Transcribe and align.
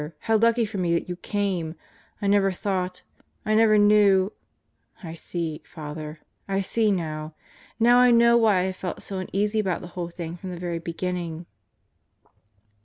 How 0.21 0.35
lucky 0.35 0.65
for 0.65 0.79
me 0.79 0.95
that 0.95 1.09
you 1.09 1.15
came! 1.15 1.75
I 2.23 2.25
never 2.25 2.51
thought... 2.51 3.03
I 3.45 3.53
never 3.53 3.75
Out 3.75 3.81
of 3.83 3.87
the 3.89 3.93
Devife 3.93 4.31
Clutches 4.31 5.03
171 5.03 5.05
knew... 5.05 5.11
I 5.11 5.13
see, 5.13 5.61
Father. 5.63 6.19
I 6.47 6.61
see 6.61 6.91
now. 6.91 7.35
Now 7.79 7.99
I 7.99 8.09
know 8.09 8.35
why 8.35 8.61
I 8.61 8.63
have 8.63 8.77
felt 8.77 9.03
so 9.03 9.19
uneasy 9.19 9.59
about 9.59 9.81
the 9.81 9.89
whole 9.93 10.09
thing 10.09 10.37
from 10.37 10.49
the 10.49 10.57
very 10.57 10.79
beginning." 10.79 11.45